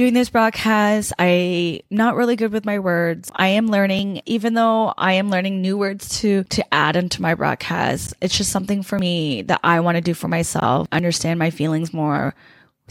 doing 0.00 0.14
this 0.14 0.30
broadcast. 0.30 1.12
I 1.18 1.82
not 1.90 2.16
really 2.16 2.34
good 2.34 2.52
with 2.52 2.64
my 2.64 2.78
words. 2.78 3.30
I 3.36 3.48
am 3.48 3.66
learning, 3.66 4.22
even 4.24 4.54
though 4.54 4.94
I 4.96 5.12
am 5.12 5.28
learning 5.28 5.60
new 5.60 5.76
words 5.76 6.20
to, 6.20 6.44
to 6.44 6.74
add 6.74 6.96
into 6.96 7.20
my 7.20 7.34
broadcast. 7.34 8.14
It's 8.22 8.34
just 8.34 8.50
something 8.50 8.82
for 8.82 8.98
me 8.98 9.42
that 9.42 9.60
I 9.62 9.80
want 9.80 9.96
to 9.96 10.00
do 10.00 10.14
for 10.14 10.26
myself, 10.26 10.88
understand 10.90 11.38
my 11.38 11.50
feelings 11.50 11.92
more 11.92 12.34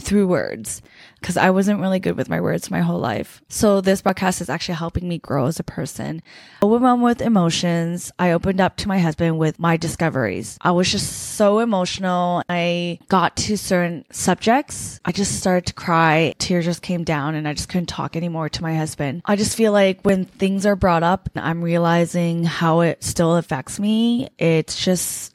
through 0.00 0.26
words 0.26 0.82
because 1.20 1.36
I 1.36 1.50
wasn't 1.50 1.80
really 1.80 2.00
good 2.00 2.16
with 2.16 2.28
my 2.28 2.40
words 2.40 2.70
my 2.70 2.80
whole 2.80 2.98
life. 2.98 3.42
So 3.48 3.80
this 3.80 4.02
broadcast 4.02 4.40
is 4.40 4.48
actually 4.48 4.76
helping 4.76 5.08
me 5.08 5.18
grow 5.18 5.46
as 5.46 5.60
a 5.60 5.64
person. 5.64 6.22
Overwhelmed 6.62 7.02
with 7.02 7.20
emotions, 7.20 8.10
I 8.18 8.32
opened 8.32 8.60
up 8.60 8.76
to 8.78 8.88
my 8.88 8.98
husband 8.98 9.38
with 9.38 9.58
my 9.58 9.76
discoveries. 9.76 10.58
I 10.62 10.70
was 10.70 10.90
just 10.90 11.34
so 11.36 11.58
emotional. 11.58 12.42
I 12.48 12.98
got 13.08 13.36
to 13.38 13.56
certain 13.56 14.04
subjects. 14.10 14.98
I 15.04 15.12
just 15.12 15.38
started 15.38 15.66
to 15.66 15.74
cry. 15.74 16.34
Tears 16.38 16.64
just 16.64 16.82
came 16.82 17.04
down 17.04 17.34
and 17.34 17.46
I 17.46 17.52
just 17.54 17.68
couldn't 17.68 17.86
talk 17.86 18.16
anymore 18.16 18.48
to 18.48 18.62
my 18.62 18.74
husband. 18.74 19.22
I 19.26 19.36
just 19.36 19.56
feel 19.56 19.72
like 19.72 20.00
when 20.02 20.24
things 20.24 20.64
are 20.64 20.76
brought 20.76 21.02
up, 21.02 21.28
I'm 21.36 21.62
realizing 21.62 22.44
how 22.44 22.80
it 22.80 23.04
still 23.04 23.36
affects 23.36 23.78
me. 23.78 24.28
It's 24.38 24.82
just 24.82 25.34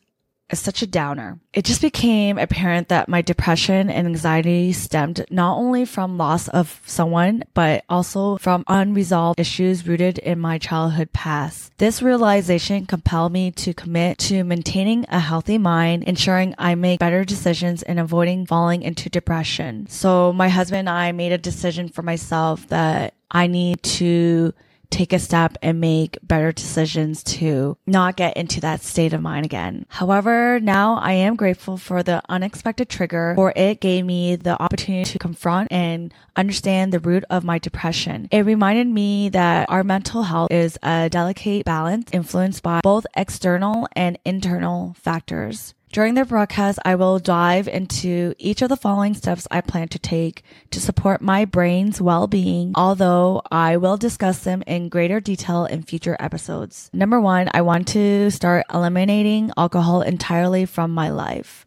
is 0.50 0.60
such 0.60 0.82
a 0.82 0.88
downer. 0.88 1.40
It 1.54 1.66
just 1.66 1.82
became 1.82 2.38
apparent 2.38 2.90
that 2.90 3.10
my 3.10 3.22
depression 3.22 3.90
and 3.90 4.08
anxiety 4.08 4.74
stemmed 4.74 5.26
not 5.30 5.58
only 5.58 5.86
from 5.86 6.18
loss 6.18 6.48
of 6.50 6.82
someone, 6.86 7.44
but 7.54 7.84
also 7.90 8.38
from 8.38 8.64
unresolved 8.68 9.40
issues 9.40 9.88
rooted 9.88 10.18
in 10.20 10.40
my 10.40 10.58
childhood 10.58 11.12
past. 11.14 11.72
This 11.78 12.02
realization 12.02 12.86
compelled 12.86 13.32
me 13.32 13.52
to 13.52 13.74
commit 13.74 14.18
to 14.20 14.44
maintaining 14.44 15.06
a 15.10 15.20
healthy 15.20 15.58
mind, 15.58 16.04
ensuring 16.04 16.54
I 16.58 16.76
make 16.76 17.00
better 17.00 17.26
decisions 17.26 17.82
and 17.84 18.00
avoiding 18.00 18.46
falling 18.46 18.84
into 18.84 19.10
depression. 19.10 19.88
So 19.88 20.32
my 20.34 20.50
husband 20.50 20.80
and 20.80 20.90
I 20.90 21.12
made 21.12 21.32
a 21.32 21.38
decision 21.38 21.90
for 21.90 22.02
myself 22.02 22.68
that 22.68 23.14
I 23.32 23.48
need 23.48 23.82
to 23.84 24.54
take 24.96 25.14
a 25.14 25.20
step 25.20 25.58
and 25.62 25.82
make 25.82 26.18
better 26.24 26.52
decisions 26.52 27.22
to 27.24 27.78
not 27.86 28.16
get 28.16 28.38
into 28.38 28.62
that 28.62 28.82
state 28.82 29.14
of 29.14 29.22
mind 29.22 29.46
again. 29.46 29.86
However, 29.90 30.60
now 30.62 30.96
I 30.96 31.14
am 31.14 31.36
grateful 31.36 31.78
for 31.78 32.02
the 32.02 32.22
unexpected 32.30 32.90
trigger 32.90 33.34
for 33.36 33.52
it 33.56 33.82
gave 33.82 34.06
me 34.06 34.36
the 34.38 34.60
opportunity 34.62 35.12
to 35.12 35.20
confront 35.20 35.72
and 35.72 36.14
understand 36.36 36.92
the 36.92 37.00
root 37.00 37.24
of 37.30 37.44
my 37.44 37.60
depression. 37.60 38.28
It 38.32 38.46
reminded 38.46 38.88
me 38.88 39.30
that 39.30 39.70
our 39.70 39.84
mental 39.84 40.24
health 40.24 40.52
is 40.52 40.80
a 40.82 41.10
delicate 41.10 41.66
balance 41.66 42.10
influenced 42.12 42.64
by 42.64 42.80
both 42.82 43.06
external 43.16 43.88
and 43.96 44.18
internal 44.26 44.96
factors. 45.00 45.75
During 45.96 46.16
the 46.16 46.26
broadcast, 46.26 46.80
I 46.84 46.96
will 46.96 47.20
dive 47.20 47.70
into 47.70 48.34
each 48.38 48.62
of 48.62 48.68
the 48.68 48.76
following 48.76 49.14
steps 49.14 49.48
I 49.50 49.62
plan 49.62 49.88
to 49.88 49.98
take 49.98 50.44
to 50.72 50.82
support 50.82 51.22
my 51.22 51.46
brain's 51.46 52.02
well-being, 52.02 52.74
although 52.76 53.42
I 53.50 53.78
will 53.78 53.96
discuss 53.96 54.40
them 54.40 54.62
in 54.68 54.90
greater 54.90 55.22
detail 55.22 55.64
in 55.64 55.84
future 55.84 56.18
episodes. 56.20 56.90
Number 56.92 57.22
one, 57.22 57.50
I 57.54 57.62
want 57.62 57.88
to 57.96 58.30
start 58.30 58.66
eliminating 58.74 59.54
alcohol 59.56 60.02
entirely 60.02 60.66
from 60.66 60.92
my 60.92 61.12
life 61.12 61.66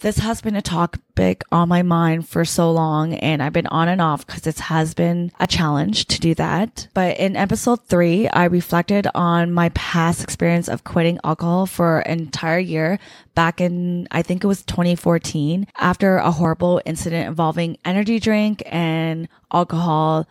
this 0.00 0.18
has 0.18 0.40
been 0.40 0.56
a 0.56 0.62
topic 0.62 1.42
on 1.50 1.68
my 1.68 1.82
mind 1.82 2.28
for 2.28 2.44
so 2.44 2.70
long 2.70 3.14
and 3.14 3.42
I've 3.42 3.52
been 3.52 3.66
on 3.68 3.88
and 3.88 4.00
off 4.00 4.26
because 4.26 4.46
it 4.46 4.58
has 4.58 4.92
been 4.92 5.32
a 5.40 5.46
challenge 5.46 6.06
to 6.06 6.20
do 6.20 6.34
that. 6.34 6.88
But 6.92 7.18
in 7.18 7.34
episode 7.34 7.84
three, 7.84 8.28
I 8.28 8.44
reflected 8.44 9.06
on 9.14 9.52
my 9.52 9.70
past 9.70 10.22
experience 10.22 10.68
of 10.68 10.84
quitting 10.84 11.18
alcohol 11.24 11.66
for 11.66 12.00
an 12.00 12.18
entire 12.18 12.58
year 12.58 12.98
back 13.34 13.60
in, 13.60 14.06
I 14.10 14.22
think 14.22 14.44
it 14.44 14.46
was 14.46 14.62
2014 14.64 15.66
after 15.76 16.18
a 16.18 16.30
horrible 16.30 16.80
incident 16.84 17.28
involving 17.28 17.78
energy 17.84 18.20
drink 18.20 18.62
and 18.66 19.28
alcohol 19.52 20.26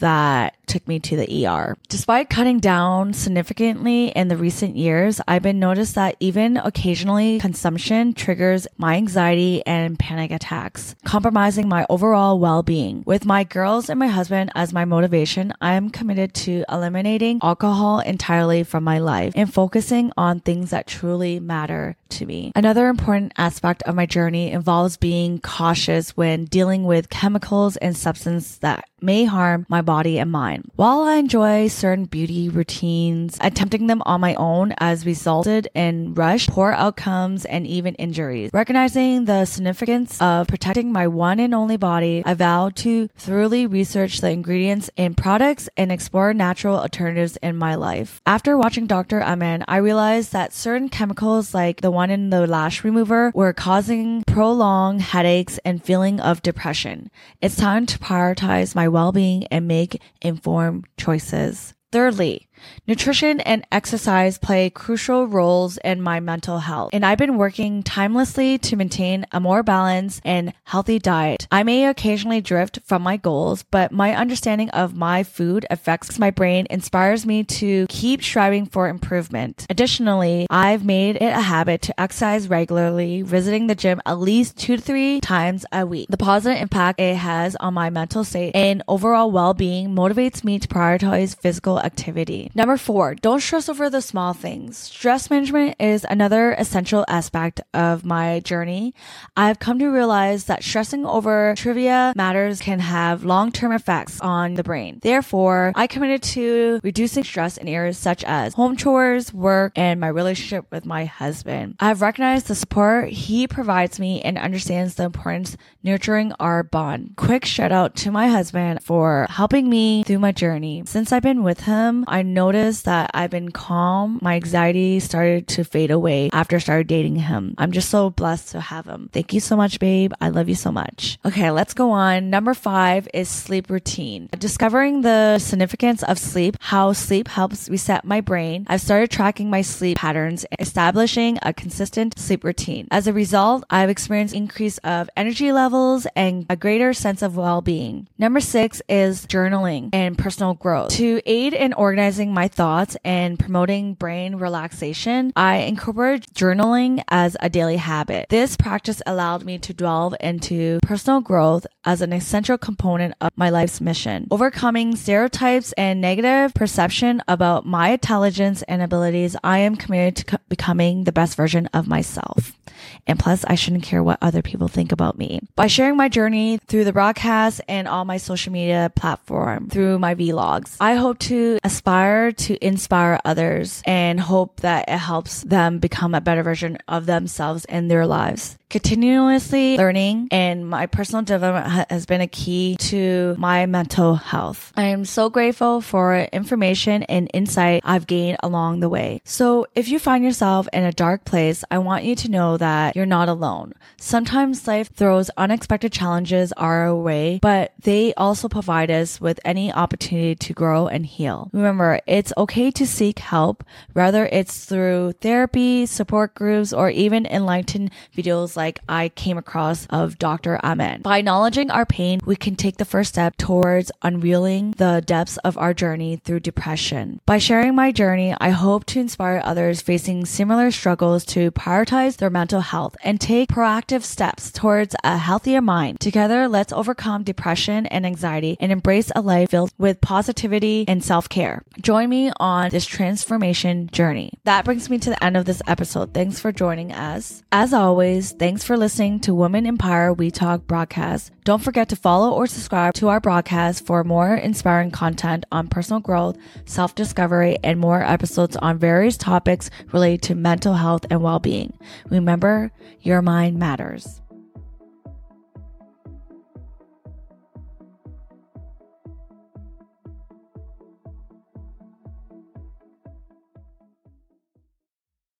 that 0.00 0.56
took 0.66 0.86
me 0.88 0.98
to 1.00 1.16
the 1.16 1.46
ER. 1.46 1.76
Despite 1.88 2.30
cutting 2.30 2.60
down 2.60 3.12
significantly 3.12 4.08
in 4.08 4.28
the 4.28 4.36
recent 4.36 4.76
years, 4.76 5.20
I've 5.26 5.42
been 5.42 5.58
noticed 5.58 5.94
that 5.94 6.16
even 6.20 6.56
occasionally 6.56 7.38
consumption 7.38 8.12
triggers 8.14 8.66
my 8.76 8.96
anxiety 8.96 9.64
and 9.66 9.98
panic 9.98 10.30
attacks, 10.30 10.94
compromising 11.04 11.68
my 11.68 11.86
overall 11.88 12.38
well-being. 12.38 13.02
With 13.06 13.24
my 13.24 13.44
girls 13.44 13.88
and 13.88 13.98
my 13.98 14.08
husband 14.08 14.50
as 14.54 14.72
my 14.72 14.84
motivation, 14.84 15.52
I 15.60 15.74
am 15.74 15.90
committed 15.90 16.34
to 16.34 16.64
eliminating 16.70 17.40
alcohol 17.42 18.00
entirely 18.00 18.62
from 18.62 18.84
my 18.84 18.98
life 18.98 19.32
and 19.36 19.52
focusing 19.52 20.12
on 20.16 20.40
things 20.40 20.70
that 20.70 20.86
truly 20.86 21.40
matter 21.40 21.96
to 22.10 22.26
me. 22.26 22.52
Another 22.54 22.88
important 22.88 23.32
aspect 23.36 23.82
of 23.82 23.94
my 23.94 24.06
journey 24.06 24.52
involves 24.52 24.96
being 24.96 25.40
cautious 25.40 26.16
when 26.16 26.44
dealing 26.44 26.84
with 26.84 27.10
chemicals 27.10 27.76
and 27.78 27.96
substances 27.96 28.58
that 28.58 28.88
may 29.00 29.24
harm 29.24 29.66
my 29.68 29.82
body 29.82 30.18
and 30.18 30.30
mind. 30.30 30.53
While 30.76 31.02
I 31.02 31.16
enjoy 31.16 31.68
certain 31.68 32.06
beauty 32.06 32.48
routines, 32.48 33.38
attempting 33.40 33.86
them 33.86 34.02
on 34.06 34.20
my 34.20 34.34
own 34.34 34.74
has 34.78 35.06
resulted 35.06 35.68
in 35.74 36.14
rushed, 36.14 36.50
poor 36.50 36.72
outcomes, 36.72 37.44
and 37.44 37.66
even 37.66 37.94
injuries. 37.94 38.50
Recognizing 38.52 39.26
the 39.26 39.44
significance 39.44 40.20
of 40.20 40.48
protecting 40.48 40.92
my 40.92 41.06
one 41.06 41.40
and 41.40 41.54
only 41.54 41.76
body, 41.76 42.22
I 42.24 42.34
vow 42.34 42.70
to 42.76 43.08
thoroughly 43.16 43.66
research 43.66 44.20
the 44.20 44.30
ingredients 44.30 44.90
in 44.96 45.14
products 45.14 45.68
and 45.76 45.92
explore 45.92 46.34
natural 46.34 46.76
alternatives 46.76 47.38
in 47.42 47.56
my 47.56 47.76
life. 47.76 48.20
After 48.26 48.58
watching 48.58 48.86
Dr. 48.86 49.22
Amen, 49.22 49.64
I 49.68 49.76
realized 49.76 50.32
that 50.32 50.52
certain 50.52 50.88
chemicals 50.88 51.54
like 51.54 51.80
the 51.80 51.90
one 51.90 52.10
in 52.10 52.30
the 52.30 52.46
lash 52.46 52.82
remover 52.82 53.30
were 53.34 53.52
causing 53.52 54.23
prolonged 54.34 55.00
headaches 55.00 55.60
and 55.64 55.80
feeling 55.80 56.18
of 56.18 56.42
depression. 56.42 57.08
It's 57.40 57.54
time 57.54 57.86
to 57.86 58.00
prioritize 58.00 58.74
my 58.74 58.88
well-being 58.88 59.46
and 59.46 59.68
make 59.68 60.02
informed 60.20 60.86
choices. 60.96 61.72
Thirdly, 61.92 62.48
Nutrition 62.86 63.40
and 63.40 63.66
exercise 63.72 64.38
play 64.38 64.70
crucial 64.70 65.26
roles 65.26 65.78
in 65.78 66.02
my 66.02 66.20
mental 66.20 66.58
health, 66.58 66.90
and 66.92 67.04
I've 67.04 67.18
been 67.18 67.36
working 67.36 67.82
timelessly 67.82 68.58
to 68.58 68.76
maintain 68.76 69.26
a 69.32 69.40
more 69.40 69.62
balanced 69.62 70.20
and 70.24 70.52
healthy 70.64 70.98
diet. 70.98 71.46
I 71.50 71.62
may 71.62 71.86
occasionally 71.86 72.40
drift 72.40 72.80
from 72.84 73.02
my 73.02 73.16
goals, 73.16 73.62
but 73.62 73.92
my 73.92 74.14
understanding 74.14 74.70
of 74.70 74.94
my 74.94 75.22
food 75.22 75.66
affects 75.70 76.18
my 76.18 76.30
brain 76.30 76.66
inspires 76.70 77.24
me 77.24 77.44
to 77.44 77.86
keep 77.88 78.22
striving 78.22 78.66
for 78.66 78.88
improvement. 78.88 79.66
Additionally, 79.70 80.46
I've 80.50 80.84
made 80.84 81.16
it 81.16 81.32
a 81.32 81.40
habit 81.40 81.82
to 81.82 82.00
exercise 82.00 82.48
regularly, 82.48 83.22
visiting 83.22 83.66
the 83.66 83.74
gym 83.74 84.00
at 84.04 84.18
least 84.18 84.56
two 84.58 84.76
to 84.76 84.82
three 84.82 85.20
times 85.20 85.64
a 85.72 85.86
week. 85.86 86.08
The 86.10 86.16
positive 86.16 86.60
impact 86.60 87.00
it 87.00 87.16
has 87.16 87.56
on 87.56 87.74
my 87.74 87.90
mental 87.90 88.24
state 88.24 88.54
and 88.54 88.82
overall 88.88 89.30
well-being 89.30 89.94
motivates 89.94 90.44
me 90.44 90.58
to 90.58 90.68
prioritize 90.68 91.38
physical 91.38 91.80
activity. 91.80 92.50
Number 92.56 92.76
four, 92.76 93.16
don't 93.16 93.40
stress 93.40 93.68
over 93.68 93.90
the 93.90 94.00
small 94.00 94.32
things. 94.32 94.78
Stress 94.78 95.28
management 95.28 95.74
is 95.80 96.06
another 96.08 96.52
essential 96.52 97.04
aspect 97.08 97.60
of 97.74 98.04
my 98.04 98.38
journey. 98.40 98.94
I've 99.36 99.58
come 99.58 99.80
to 99.80 99.88
realize 99.88 100.44
that 100.44 100.62
stressing 100.62 101.04
over 101.04 101.54
trivia 101.56 102.12
matters 102.14 102.60
can 102.60 102.78
have 102.78 103.24
long-term 103.24 103.72
effects 103.72 104.20
on 104.20 104.54
the 104.54 104.62
brain. 104.62 105.00
Therefore, 105.02 105.72
I 105.74 105.88
committed 105.88 106.22
to 106.34 106.78
reducing 106.84 107.24
stress 107.24 107.56
in 107.56 107.66
areas 107.66 107.98
such 107.98 108.22
as 108.22 108.54
home 108.54 108.76
chores, 108.76 109.34
work, 109.34 109.72
and 109.74 109.98
my 109.98 110.08
relationship 110.08 110.66
with 110.70 110.86
my 110.86 111.06
husband. 111.06 111.74
I've 111.80 112.02
recognized 112.02 112.46
the 112.46 112.54
support 112.54 113.08
he 113.08 113.48
provides 113.48 113.98
me 113.98 114.22
and 114.22 114.38
understands 114.38 114.94
the 114.94 115.02
importance 115.02 115.56
nurturing 115.82 116.32
our 116.38 116.62
bond. 116.62 117.14
Quick 117.16 117.44
shout 117.44 117.72
out 117.72 117.96
to 117.96 118.12
my 118.12 118.28
husband 118.28 118.80
for 118.84 119.26
helping 119.28 119.68
me 119.68 120.04
through 120.04 120.20
my 120.20 120.30
journey. 120.30 120.84
Since 120.86 121.10
I've 121.10 121.22
been 121.22 121.42
with 121.42 121.60
him, 121.60 122.04
I 122.06 122.22
noticed 122.34 122.84
that 122.84 123.10
I've 123.14 123.30
been 123.30 123.50
calm. 123.50 124.18
My 124.20 124.34
anxiety 124.34 125.00
started 125.00 125.48
to 125.48 125.64
fade 125.64 125.90
away 125.90 126.30
after 126.32 126.56
I 126.56 126.58
started 126.58 126.86
dating 126.86 127.16
him. 127.16 127.54
I'm 127.56 127.72
just 127.72 127.88
so 127.88 128.10
blessed 128.10 128.50
to 128.52 128.60
have 128.60 128.86
him. 128.86 129.08
Thank 129.12 129.32
you 129.32 129.40
so 129.40 129.56
much, 129.56 129.78
babe. 129.78 130.12
I 130.20 130.28
love 130.28 130.48
you 130.48 130.54
so 130.54 130.72
much. 130.72 131.18
Okay, 131.24 131.50
let's 131.50 131.74
go 131.74 131.90
on. 131.90 132.30
Number 132.30 132.54
five 132.54 133.08
is 133.14 133.28
sleep 133.28 133.70
routine. 133.70 134.28
Discovering 134.38 135.02
the 135.02 135.38
significance 135.38 136.02
of 136.02 136.18
sleep, 136.18 136.56
how 136.60 136.92
sleep 136.92 137.28
helps 137.28 137.68
reset 137.68 138.04
my 138.04 138.20
brain. 138.20 138.66
I've 138.68 138.80
started 138.80 139.10
tracking 139.10 139.48
my 139.48 139.62
sleep 139.62 139.96
patterns, 139.96 140.44
establishing 140.58 141.38
a 141.42 141.52
consistent 141.52 142.18
sleep 142.18 142.44
routine. 142.44 142.88
As 142.90 143.06
a 143.06 143.12
result, 143.12 143.64
I've 143.70 143.90
experienced 143.90 144.34
increase 144.34 144.78
of 144.78 145.08
energy 145.16 145.52
levels 145.52 146.06
and 146.16 146.46
a 146.50 146.56
greater 146.56 146.92
sense 146.92 147.22
of 147.22 147.36
well-being. 147.36 148.08
Number 148.18 148.40
six 148.40 148.82
is 148.88 149.26
journaling 149.26 149.90
and 149.92 150.18
personal 150.18 150.54
growth. 150.54 150.90
To 150.92 151.20
aid 151.26 151.54
in 151.54 151.72
organizing 151.72 152.23
organizing 152.24 152.34
my 152.34 152.48
thoughts 152.48 152.96
and 153.04 153.38
promoting 153.38 153.94
brain 153.94 154.36
relaxation, 154.36 155.32
I 155.36 155.56
incorporated 155.56 156.26
journaling 156.34 157.02
as 157.08 157.36
a 157.40 157.48
daily 157.48 157.76
habit. 157.76 158.28
This 158.30 158.56
practice 158.56 159.02
allowed 159.06 159.44
me 159.44 159.58
to 159.58 159.74
delve 159.74 160.14
into 160.20 160.78
personal 160.82 161.20
growth 161.20 161.66
as 161.84 162.00
an 162.00 162.12
essential 162.12 162.58
component 162.58 163.14
of 163.20 163.30
my 163.36 163.50
life's 163.50 163.80
mission. 163.80 164.26
Overcoming 164.30 164.96
stereotypes 164.96 165.72
and 165.76 166.00
negative 166.00 166.54
perception 166.54 167.22
about 167.28 167.66
my 167.66 167.90
intelligence 167.90 168.62
and 168.68 168.82
abilities, 168.82 169.36
I 169.44 169.58
am 169.58 169.76
committed 169.76 170.16
to 170.16 170.24
co- 170.24 170.44
becoming 170.48 171.04
the 171.04 171.12
best 171.12 171.36
version 171.36 171.68
of 171.74 171.86
myself. 171.86 172.58
And 173.06 173.18
plus, 173.18 173.44
I 173.46 173.54
shouldn't 173.54 173.82
care 173.82 174.02
what 174.02 174.18
other 174.22 174.42
people 174.42 174.68
think 174.68 174.92
about 174.92 175.18
me. 175.18 175.40
By 175.56 175.66
sharing 175.66 175.96
my 175.96 176.08
journey 176.08 176.58
through 176.66 176.84
the 176.84 176.92
broadcast 176.92 177.60
and 177.68 177.86
all 177.88 178.04
my 178.04 178.16
social 178.16 178.52
media 178.52 178.90
platform, 178.94 179.68
through 179.68 179.98
my 179.98 180.14
vlogs, 180.14 180.76
I 180.80 180.94
hope 180.94 181.18
to 181.30 181.58
aspire 181.64 182.13
to 182.32 182.64
inspire 182.64 183.20
others 183.24 183.82
and 183.84 184.18
hope 184.20 184.60
that 184.60 184.88
it 184.88 184.98
helps 184.98 185.42
them 185.42 185.78
become 185.78 186.14
a 186.14 186.20
better 186.20 186.42
version 186.42 186.78
of 186.88 187.06
themselves 187.06 187.64
in 187.66 187.88
their 187.88 188.06
lives 188.06 188.58
continuously 188.74 189.76
learning 189.76 190.26
and 190.32 190.68
my 190.68 190.84
personal 190.86 191.22
development 191.22 191.88
has 191.88 192.06
been 192.06 192.20
a 192.20 192.26
key 192.26 192.74
to 192.80 193.36
my 193.38 193.66
mental 193.66 194.16
health. 194.16 194.72
I 194.76 194.86
am 194.86 195.04
so 195.04 195.30
grateful 195.30 195.80
for 195.80 196.16
information 196.32 197.04
and 197.04 197.30
insight 197.32 197.82
I've 197.84 198.08
gained 198.08 198.38
along 198.42 198.80
the 198.80 198.88
way. 198.88 199.22
So 199.24 199.68
if 199.76 199.86
you 199.86 200.00
find 200.00 200.24
yourself 200.24 200.66
in 200.72 200.82
a 200.82 200.90
dark 200.90 201.24
place, 201.24 201.62
I 201.70 201.78
want 201.78 202.02
you 202.02 202.16
to 202.16 202.28
know 202.28 202.56
that 202.56 202.96
you're 202.96 203.06
not 203.06 203.28
alone. 203.28 203.74
Sometimes 203.96 204.66
life 204.66 204.92
throws 204.92 205.30
unexpected 205.36 205.92
challenges 205.92 206.50
our 206.56 206.92
way, 206.96 207.38
but 207.40 207.74
they 207.80 208.12
also 208.14 208.48
provide 208.48 208.90
us 208.90 209.20
with 209.20 209.38
any 209.44 209.72
opportunity 209.72 210.34
to 210.34 210.52
grow 210.52 210.88
and 210.88 211.06
heal. 211.06 211.48
Remember, 211.52 212.00
it's 212.08 212.32
okay 212.36 212.72
to 212.72 212.88
seek 212.88 213.20
help, 213.20 213.62
whether 213.92 214.26
it's 214.26 214.64
through 214.64 215.12
therapy, 215.20 215.86
support 215.86 216.34
groups, 216.34 216.72
or 216.72 216.90
even 216.90 217.24
enlightened 217.24 217.92
videos 218.16 218.56
like 218.56 218.63
I 218.88 219.08
came 219.10 219.38
across 219.38 219.86
of 219.86 220.18
Dr. 220.18 220.58
Amen. 220.64 221.02
By 221.02 221.18
acknowledging 221.18 221.70
our 221.70 221.86
pain, 221.86 222.20
we 222.24 222.36
can 222.36 222.56
take 222.56 222.76
the 222.76 222.84
first 222.84 223.10
step 223.10 223.36
towards 223.36 223.90
unveiling 224.02 224.72
the 224.72 225.02
depths 225.04 225.36
of 225.38 225.58
our 225.58 225.74
journey 225.74 226.16
through 226.16 226.40
depression. 226.40 227.20
By 227.26 227.38
sharing 227.38 227.74
my 227.74 227.92
journey, 227.92 228.34
I 228.40 228.50
hope 228.50 228.84
to 228.86 229.00
inspire 229.00 229.40
others 229.44 229.80
facing 229.80 230.24
similar 230.24 230.70
struggles 230.70 231.24
to 231.26 231.50
prioritize 231.50 232.16
their 232.16 232.30
mental 232.30 232.60
health 232.60 232.96
and 233.02 233.20
take 233.20 233.48
proactive 233.48 234.02
steps 234.02 234.50
towards 234.50 234.94
a 235.02 235.18
healthier 235.18 235.60
mind. 235.60 236.00
Together, 236.00 236.46
let's 236.48 236.72
overcome 236.72 237.22
depression 237.22 237.86
and 237.86 238.06
anxiety 238.06 238.56
and 238.60 238.70
embrace 238.70 239.10
a 239.16 239.20
life 239.20 239.50
filled 239.50 239.72
with 239.78 240.00
positivity 240.00 240.84
and 240.86 241.02
self-care. 241.02 241.62
Join 241.80 242.08
me 242.08 242.30
on 242.38 242.70
this 242.70 242.86
transformation 242.86 243.88
journey. 243.90 244.32
That 244.44 244.64
brings 244.64 244.88
me 244.88 244.98
to 244.98 245.10
the 245.10 245.24
end 245.24 245.36
of 245.36 245.44
this 245.44 245.62
episode. 245.66 246.14
Thanks 246.14 246.38
for 246.38 246.52
joining 246.52 246.92
us. 246.92 247.42
As 247.50 247.72
always, 247.72 248.32
thanks 248.32 248.53
for 248.62 248.76
listening 248.76 249.18
to 249.20 249.34
Women 249.34 249.66
Empire 249.66 250.12
We 250.12 250.30
Talk 250.30 250.66
broadcast. 250.66 251.32
Don't 251.44 251.62
forget 251.62 251.88
to 251.88 251.96
follow 251.96 252.30
or 252.32 252.46
subscribe 252.46 252.94
to 252.94 253.08
our 253.08 253.18
broadcast 253.18 253.84
for 253.84 254.04
more 254.04 254.34
inspiring 254.34 254.90
content 254.90 255.44
on 255.50 255.66
personal 255.66 255.98
growth, 255.98 256.36
self 256.66 256.94
discovery, 256.94 257.58
and 257.64 257.80
more 257.80 258.02
episodes 258.02 258.56
on 258.56 258.78
various 258.78 259.16
topics 259.16 259.70
related 259.92 260.22
to 260.22 260.34
mental 260.34 260.74
health 260.74 261.06
and 261.10 261.22
well 261.22 261.40
being. 261.40 261.76
Remember, 262.10 262.70
your 263.00 263.22
mind 263.22 263.58
matters. 263.58 264.20